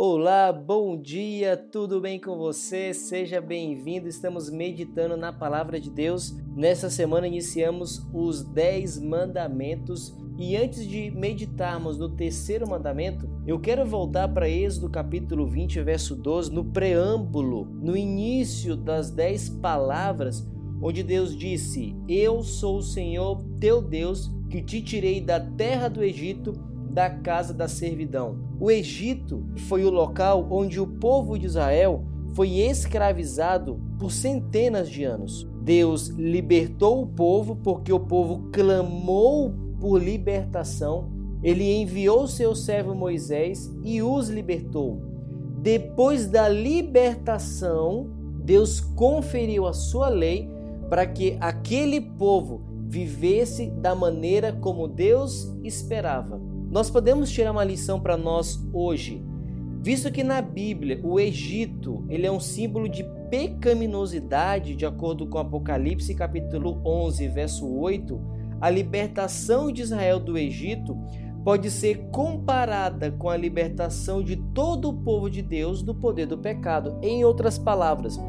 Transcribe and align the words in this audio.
Olá, 0.00 0.52
bom 0.52 0.96
dia, 0.96 1.56
tudo 1.56 2.00
bem 2.00 2.20
com 2.20 2.38
você? 2.38 2.94
Seja 2.94 3.40
bem-vindo. 3.40 4.06
Estamos 4.06 4.48
meditando 4.48 5.16
na 5.16 5.32
palavra 5.32 5.80
de 5.80 5.90
Deus. 5.90 6.36
Nessa 6.54 6.88
semana 6.88 7.26
iniciamos 7.26 8.06
os 8.14 8.44
10 8.44 9.00
mandamentos 9.00 10.16
e 10.38 10.56
antes 10.56 10.86
de 10.86 11.10
meditarmos 11.10 11.98
no 11.98 12.10
terceiro 12.10 12.68
mandamento, 12.68 13.28
eu 13.44 13.58
quero 13.58 13.84
voltar 13.84 14.28
para 14.28 14.48
Êxodo 14.48 14.88
capítulo 14.88 15.48
20, 15.48 15.82
verso 15.82 16.14
12, 16.14 16.52
no 16.52 16.66
preâmbulo, 16.66 17.64
no 17.64 17.96
início 17.96 18.76
das 18.76 19.10
10 19.10 19.48
palavras, 19.60 20.46
onde 20.80 21.02
Deus 21.02 21.36
disse: 21.36 21.96
Eu 22.08 22.44
sou 22.44 22.76
o 22.76 22.82
Senhor 22.84 23.42
teu 23.58 23.82
Deus 23.82 24.30
que 24.48 24.62
te 24.62 24.80
tirei 24.80 25.20
da 25.20 25.40
terra 25.40 25.88
do 25.88 26.04
Egito 26.04 26.52
da 26.88 27.10
casa 27.10 27.52
da 27.52 27.66
servidão. 27.66 28.47
O 28.60 28.70
Egito 28.70 29.44
foi 29.68 29.84
o 29.84 29.90
local 29.90 30.46
onde 30.50 30.80
o 30.80 30.86
povo 30.86 31.38
de 31.38 31.46
Israel 31.46 32.04
foi 32.34 32.58
escravizado 32.58 33.80
por 33.98 34.10
centenas 34.10 34.90
de 34.90 35.04
anos. 35.04 35.48
Deus 35.62 36.08
libertou 36.08 37.02
o 37.02 37.06
povo 37.06 37.56
porque 37.56 37.92
o 37.92 38.00
povo 38.00 38.48
clamou 38.52 39.54
por 39.80 40.02
libertação. 40.02 41.08
Ele 41.42 41.80
enviou 41.80 42.26
seu 42.26 42.54
servo 42.54 42.94
Moisés 42.94 43.70
e 43.84 44.02
os 44.02 44.28
libertou. 44.28 45.00
Depois 45.60 46.26
da 46.26 46.48
libertação, 46.48 48.10
Deus 48.44 48.80
conferiu 48.80 49.66
a 49.66 49.72
sua 49.72 50.08
lei 50.08 50.50
para 50.88 51.06
que 51.06 51.36
aquele 51.40 52.00
povo 52.00 52.62
vivesse 52.88 53.70
da 53.70 53.94
maneira 53.94 54.52
como 54.52 54.88
Deus 54.88 55.54
esperava. 55.62 56.40
Nós 56.70 56.90
podemos 56.90 57.30
tirar 57.30 57.52
uma 57.52 57.64
lição 57.64 57.98
para 57.98 58.16
nós 58.16 58.62
hoje, 58.74 59.24
visto 59.80 60.12
que 60.12 60.22
na 60.22 60.42
Bíblia 60.42 61.00
o 61.02 61.18
Egito 61.18 62.04
ele 62.10 62.26
é 62.26 62.30
um 62.30 62.40
símbolo 62.40 62.88
de 62.88 63.04
pecaminosidade, 63.30 64.76
de 64.76 64.84
acordo 64.84 65.26
com 65.26 65.38
Apocalipse 65.38 66.14
capítulo 66.14 66.82
11, 66.84 67.26
verso 67.28 67.66
8, 67.66 68.20
a 68.60 68.68
libertação 68.68 69.72
de 69.72 69.80
Israel 69.80 70.20
do 70.20 70.36
Egito 70.36 70.94
pode 71.42 71.70
ser 71.70 72.10
comparada 72.10 73.10
com 73.12 73.30
a 73.30 73.36
libertação 73.36 74.22
de 74.22 74.36
todo 74.36 74.90
o 74.90 75.02
povo 75.02 75.30
de 75.30 75.40
Deus 75.40 75.82
do 75.82 75.94
poder 75.94 76.26
do 76.26 76.36
pecado. 76.36 76.98
Em 77.00 77.24
outras 77.24 77.56
palavras, 77.58 78.20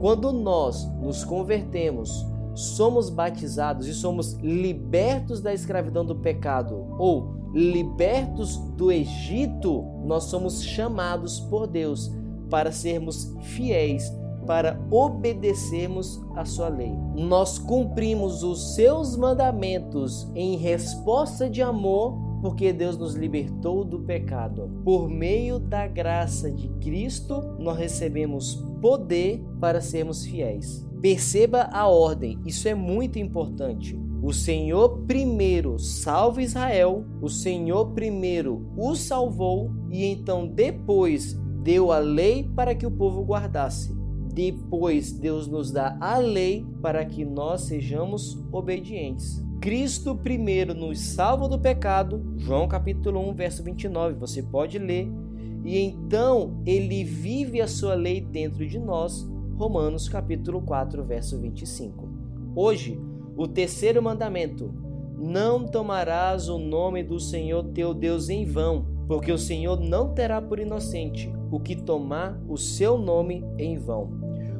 quando 0.00 0.32
nós 0.32 0.90
nos 0.98 1.24
convertemos, 1.24 2.24
somos 2.54 3.10
batizados 3.10 3.86
e 3.86 3.92
somos 3.92 4.32
libertos 4.34 5.42
da 5.42 5.52
escravidão 5.52 6.06
do 6.06 6.16
pecado 6.16 6.86
ou 6.98 7.41
libertos 7.52 8.56
do 8.76 8.90
Egito, 8.90 9.84
nós 10.04 10.24
somos 10.24 10.62
chamados 10.62 11.40
por 11.40 11.66
Deus 11.66 12.10
para 12.48 12.72
sermos 12.72 13.34
fiéis, 13.40 14.12
para 14.46 14.78
obedecermos 14.90 16.20
a 16.34 16.44
sua 16.44 16.68
lei. 16.68 16.92
Nós 17.14 17.58
cumprimos 17.58 18.42
os 18.42 18.74
seus 18.74 19.16
mandamentos 19.16 20.30
em 20.34 20.56
resposta 20.56 21.48
de 21.48 21.62
amor, 21.62 22.18
porque 22.40 22.72
Deus 22.72 22.98
nos 22.98 23.14
libertou 23.14 23.84
do 23.84 24.00
pecado. 24.00 24.68
Por 24.84 25.08
meio 25.08 25.60
da 25.60 25.86
graça 25.86 26.50
de 26.50 26.68
Cristo, 26.80 27.40
nós 27.58 27.78
recebemos 27.78 28.56
poder 28.80 29.40
para 29.60 29.80
sermos 29.80 30.24
fiéis. 30.24 30.84
Perceba 31.00 31.68
a 31.72 31.86
ordem, 31.86 32.38
isso 32.44 32.68
é 32.68 32.74
muito 32.74 33.18
importante. 33.18 33.98
O 34.22 34.32
Senhor 34.32 35.00
primeiro 35.00 35.80
salva 35.80 36.40
Israel, 36.40 37.04
o 37.20 37.28
Senhor 37.28 37.86
primeiro 37.86 38.64
o 38.76 38.94
salvou 38.94 39.72
e 39.90 40.04
então 40.04 40.46
depois 40.46 41.36
deu 41.60 41.90
a 41.90 41.98
lei 41.98 42.48
para 42.54 42.72
que 42.72 42.86
o 42.86 42.90
povo 42.90 43.24
guardasse. 43.24 43.92
Depois 44.32 45.10
Deus 45.10 45.48
nos 45.48 45.72
dá 45.72 45.98
a 46.00 46.18
lei 46.18 46.64
para 46.80 47.04
que 47.04 47.24
nós 47.24 47.62
sejamos 47.62 48.40
obedientes. 48.52 49.44
Cristo 49.60 50.14
primeiro 50.14 50.72
nos 50.72 51.00
salva 51.00 51.48
do 51.48 51.58
pecado, 51.58 52.22
João 52.36 52.68
capítulo 52.68 53.28
1, 53.30 53.34
verso 53.34 53.64
29, 53.64 54.14
você 54.14 54.40
pode 54.40 54.78
ler. 54.78 55.10
E 55.64 55.78
então 55.78 56.62
ele 56.64 57.02
vive 57.02 57.60
a 57.60 57.66
sua 57.66 57.94
lei 57.94 58.20
dentro 58.20 58.64
de 58.68 58.78
nós, 58.78 59.28
Romanos 59.56 60.08
capítulo 60.08 60.62
4, 60.62 61.04
verso 61.04 61.40
25. 61.40 62.08
Hoje 62.54 63.00
o 63.36 63.46
terceiro 63.46 64.02
mandamento: 64.02 64.72
Não 65.16 65.66
tomarás 65.66 66.48
o 66.48 66.58
nome 66.58 67.02
do 67.02 67.18
Senhor 67.18 67.64
teu 67.72 67.94
Deus 67.94 68.28
em 68.28 68.44
vão, 68.44 68.86
porque 69.06 69.32
o 69.32 69.38
Senhor 69.38 69.80
não 69.80 70.14
terá 70.14 70.40
por 70.40 70.58
inocente 70.58 71.32
o 71.50 71.60
que 71.60 71.76
tomar 71.76 72.40
o 72.48 72.56
seu 72.56 72.96
nome 72.96 73.44
em 73.58 73.76
vão. 73.76 74.10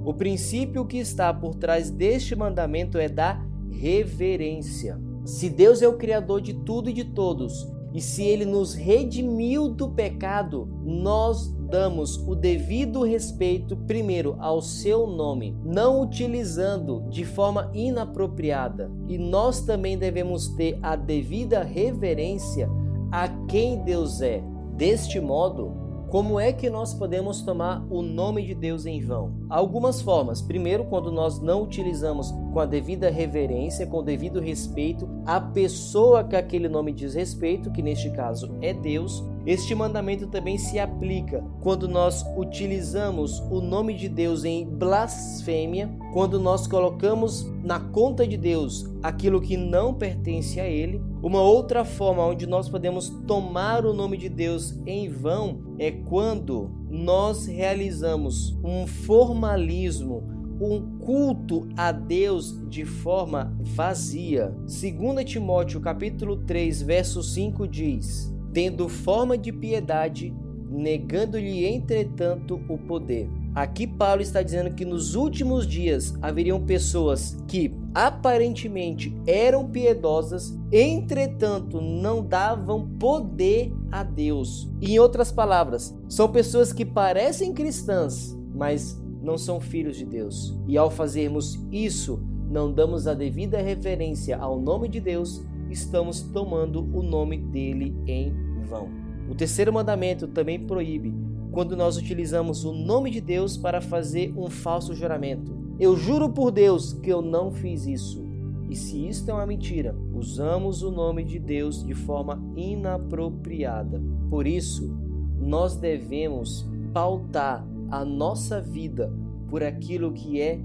O 0.05 0.13
princípio 0.13 0.85
que 0.85 0.99
está 0.99 1.33
por 1.33 1.55
trás 1.55 1.91
deste 1.91 2.35
mandamento 2.35 2.99
é 2.99 3.09
da 3.09 3.41
reverência. 3.71 5.01
Se 5.25 5.49
Deus 5.49 5.81
é 5.81 5.89
o 5.89 5.97
Criador 5.97 6.41
de 6.41 6.53
tudo 6.53 6.91
e 6.91 6.93
de 6.93 7.05
todos, 7.05 7.71
e 7.95 8.01
se 8.01 8.23
Ele 8.25 8.45
nos 8.45 8.75
redimiu 8.75 9.69
do 9.69 9.89
pecado, 9.91 10.69
nós 10.85 11.55
damos 11.73 12.19
o 12.29 12.35
devido 12.35 13.03
respeito 13.03 13.75
primeiro 13.75 14.37
ao 14.39 14.61
seu 14.61 15.07
nome, 15.07 15.57
não 15.65 16.03
utilizando 16.03 17.03
de 17.09 17.25
forma 17.25 17.71
inapropriada. 17.73 18.93
E 19.09 19.17
nós 19.17 19.63
também 19.63 19.97
devemos 19.97 20.49
ter 20.49 20.79
a 20.83 20.95
devida 20.95 21.63
reverência 21.63 22.69
a 23.11 23.27
quem 23.49 23.83
Deus 23.83 24.21
é. 24.21 24.45
Deste 24.77 25.19
modo, 25.19 25.73
como 26.13 26.39
é 26.39 26.53
que 26.53 26.69
nós 26.69 26.93
podemos 26.93 27.41
tomar 27.41 27.83
o 27.89 28.03
nome 28.03 28.45
de 28.45 28.55
Deus 28.55 28.85
em 28.85 29.01
vão? 29.01 29.33
Algumas 29.49 30.03
formas. 30.03 30.43
Primeiro, 30.43 30.85
quando 30.85 31.11
nós 31.11 31.41
não 31.41 31.63
utilizamos 31.63 32.31
com 32.53 32.61
a 32.61 32.67
devida 32.67 33.09
reverência, 33.09 33.87
com 33.87 34.01
o 34.01 34.03
devido 34.03 34.39
respeito 34.39 35.09
a 35.25 35.41
pessoa 35.41 36.23
que 36.23 36.37
aquele 36.37 36.69
nome 36.69 36.93
diz 36.93 37.15
respeito, 37.15 37.71
que 37.73 37.81
neste 37.81 38.11
caso 38.11 38.55
é 38.61 38.75
Deus. 38.75 39.25
Este 39.47 39.75
mandamento 39.75 40.27
também 40.27 40.59
se 40.59 40.79
aplica 40.79 41.43
quando 41.63 41.89
nós 41.89 42.23
utilizamos 42.37 43.41
o 43.51 43.63
nome 43.63 43.95
de 43.95 44.07
Deus 44.07 44.45
em 44.45 44.67
blasfêmia, 44.67 45.91
quando 46.13 46.39
nós 46.39 46.67
colocamos 46.67 47.51
na 47.65 47.81
conta 47.81 48.29
de 48.29 48.37
Deus 48.37 48.85
aquilo 49.03 49.41
que 49.41 49.57
não 49.57 49.95
pertence 49.95 50.61
a 50.61 50.67
Ele. 50.67 51.03
Uma 51.23 51.41
outra 51.41 51.85
forma 51.85 52.27
onde 52.27 52.49
nós 52.49 52.69
podemos 52.69 53.09
tomar 53.29 53.87
o 53.87 53.95
nome 53.95 54.17
de 54.17 54.29
Deus 54.29 54.77
em 54.85 55.09
vão 55.09 55.77
é 55.79 55.93
quando 55.93 56.69
nós 56.91 57.47
realizamos 57.47 58.59
um 58.65 58.89
formalismo, 58.89 60.25
um 60.61 60.99
culto 60.99 61.69
a 61.77 61.93
Deus 61.93 62.61
de 62.69 62.85
forma 62.85 63.57
vazia. 63.61 64.49
2 64.63 65.25
Timóteo 65.25 65.81
capítulo 65.81 66.39
3, 66.39 66.83
verso 66.83 67.23
5 67.23 67.69
diz: 67.69 68.35
tendo 68.53 68.89
forma 68.89 69.39
de 69.39 69.53
piedade, 69.53 70.35
negando-lhe 70.69 71.65
entretanto 71.67 72.61
o 72.69 72.77
poder. 72.79 73.31
Aqui 73.55 73.87
Paulo 73.87 74.23
está 74.23 74.43
dizendo 74.43 74.75
que 74.75 74.85
nos 74.85 75.15
últimos 75.15 75.67
dias 75.67 76.15
haveriam 76.21 76.61
pessoas 76.61 77.37
que 77.47 77.71
aparentemente 77.95 79.17
eram 79.27 79.69
piedosas, 79.69 80.59
entretanto 80.71 81.81
não 81.81 82.25
davam 82.25 82.89
poder 82.99 83.73
a 83.91 84.03
Deus. 84.03 84.71
Em 84.81 84.99
outras 84.99 85.31
palavras, 85.31 85.95
são 86.09 86.31
pessoas 86.31 86.73
que 86.73 86.85
parecem 86.85 87.53
cristãs, 87.53 88.37
mas 88.55 89.01
não 89.23 89.37
são 89.39 89.61
filhos 89.61 89.97
de 89.97 90.05
Deus. 90.05 90.57
E 90.67 90.77
ao 90.77 90.91
fazermos 90.91 91.59
isso, 91.71 92.23
não 92.51 92.73
damos 92.73 93.07
a 93.07 93.15
devida 93.15 93.61
referência 93.61 94.37
ao 94.37 94.59
nome 94.59 94.89
de 94.89 95.01
Deus 95.01 95.43
estamos 95.73 96.21
tomando 96.21 96.81
o 96.97 97.03
nome 97.03 97.39
dele 97.39 97.97
em 98.07 98.33
vão. 98.65 98.89
O 99.29 99.35
terceiro 99.35 99.73
mandamento 99.73 100.29
também 100.29 100.61
proíbe 100.61 101.13
quando 101.51 101.77
nós 101.77 101.97
utilizamos 101.97 102.65
o 102.65 102.73
nome 102.73 103.11
de 103.11 103.21
Deus 103.21 103.57
para 103.57 103.81
fazer 103.81 104.33
um 104.37 104.49
falso 104.49 104.95
juramento. 104.95 105.62
Eu 105.83 105.97
juro 105.97 106.29
por 106.29 106.53
Deus 106.53 106.93
que 106.93 107.11
eu 107.11 107.21
não 107.21 107.51
fiz 107.51 107.87
isso. 107.87 108.25
E 108.71 108.77
se 108.77 109.05
isto 109.09 109.29
é 109.29 109.35
uma 109.35 109.45
mentira, 109.45 109.93
usamos 110.15 110.81
o 110.85 110.93
nome 110.93 111.25
de 111.25 111.41
Deus 111.41 111.85
de 111.85 111.93
forma 111.93 112.41
inapropriada. 112.57 114.01
Por 114.31 114.47
isso, 114.47 114.97
nós 115.41 115.77
devemos 115.77 116.65
pautar 116.95 117.67
a 117.91 118.05
nossa 118.05 118.61
vida 118.61 119.13
por 119.49 119.65
aquilo 119.65 120.13
que 120.13 120.41
é 120.41 120.61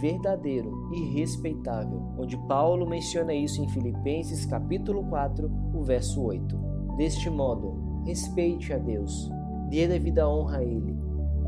verdadeiro 0.00 0.90
e 0.92 1.14
respeitável, 1.14 2.02
onde 2.18 2.36
Paulo 2.48 2.88
menciona 2.88 3.32
isso 3.32 3.62
em 3.62 3.68
Filipenses 3.68 4.46
capítulo 4.46 5.04
4, 5.04 5.48
o 5.76 5.82
verso 5.84 6.20
8. 6.20 6.58
Deste 6.96 7.30
modo, 7.30 8.02
respeite 8.04 8.72
a 8.72 8.78
Deus, 8.78 9.30
dê 9.70 9.86
devida 9.86 10.28
honra 10.28 10.58
a 10.58 10.64
Ele, 10.64 10.98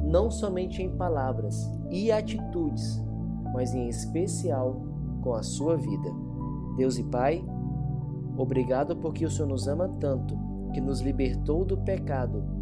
não 0.05 0.31
somente 0.31 0.81
em 0.81 0.97
palavras 0.97 1.69
e 1.91 2.13
atitudes, 2.13 3.08
mas 3.53 3.75
em 3.75 3.89
especial 3.89 4.81
com 5.23 5.35
a 5.35 5.43
sua 5.43 5.77
vida. 5.77 6.11
Deus 6.77 6.99
e 6.99 7.05
Pai, 7.05 7.45
obrigado 8.37 8.97
porque 8.97 9.25
o 9.25 9.31
Senhor 9.31 9.49
nos 9.49 9.67
ama 9.67 9.89
tanto, 10.01 10.39
que 10.73 10.81
nos 10.81 11.01
libertou 11.01 11.65
do 11.65 11.77
pecado 11.79 12.59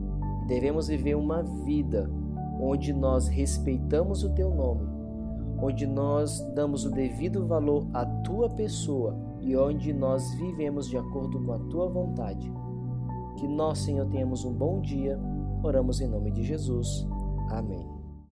Devemos 0.46 0.86
viver 0.86 1.16
uma 1.16 1.42
vida 1.42 2.10
onde 2.60 2.92
nós 2.92 3.28
respeitamos 3.28 4.22
o 4.22 4.30
teu 4.30 4.54
nome, 4.54 4.86
onde 5.60 5.86
nós 5.86 6.40
damos 6.54 6.84
o 6.84 6.90
devido 6.90 7.46
valor 7.46 7.86
à 7.92 8.06
tua 8.06 8.48
pessoa 8.48 9.16
e 9.40 9.56
onde 9.56 9.92
nós 9.92 10.32
vivemos 10.34 10.88
de 10.88 10.96
acordo 10.96 11.42
com 11.44 11.52
a 11.52 11.58
tua 11.58 11.88
vontade. 11.88 12.50
Que 13.36 13.46
nós, 13.46 13.80
Senhor, 13.80 14.06
tenhamos 14.06 14.44
um 14.44 14.52
bom 14.52 14.80
dia. 14.80 15.20
Oramos 15.62 16.00
em 16.00 16.08
nome 16.08 16.30
de 16.30 16.42
Jesus. 16.42 17.06
Amém. 17.50 17.95